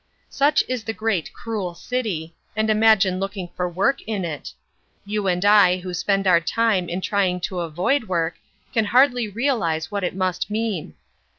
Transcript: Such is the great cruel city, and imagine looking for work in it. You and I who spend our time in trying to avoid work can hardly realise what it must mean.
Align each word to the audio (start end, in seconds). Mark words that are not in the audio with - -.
Such 0.31 0.63
is 0.67 0.83
the 0.83 0.93
great 0.97 1.31
cruel 1.31 1.75
city, 1.75 2.35
and 2.55 2.71
imagine 2.71 3.19
looking 3.19 3.49
for 3.55 3.69
work 3.69 4.01
in 4.07 4.25
it. 4.25 4.51
You 5.05 5.27
and 5.27 5.45
I 5.45 5.77
who 5.77 5.93
spend 5.93 6.25
our 6.25 6.39
time 6.41 6.89
in 6.89 7.01
trying 7.01 7.39
to 7.41 7.59
avoid 7.59 8.05
work 8.05 8.37
can 8.73 8.85
hardly 8.85 9.27
realise 9.27 9.91
what 9.91 10.03
it 10.03 10.15
must 10.15 10.49
mean. 10.49 10.95